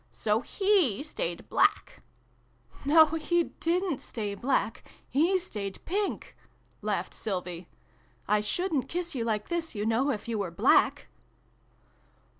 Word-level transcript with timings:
''So 0.11 0.43
he 0.43 1.03
staid 1.03 1.47
black!"" 1.47 2.01
No, 2.85 3.05
he 3.05 3.43
didn't 3.59 4.01
stay 4.01 4.33
black! 4.33 4.83
He 5.07 5.37
staid 5.37 5.77
pink!" 5.85 6.35
laughed 6.81 7.13
Sylvie." 7.13 7.67
I 8.27 8.41
shouldn't 8.41 8.89
kiss 8.89 9.13
you 9.13 9.23
like 9.23 9.49
this, 9.49 9.75
you 9.75 9.85
know, 9.85 10.09
if 10.09 10.27
you 10.27 10.39
were 10.39 10.49
black 10.49 11.07